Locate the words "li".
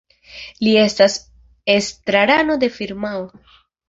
0.67-0.71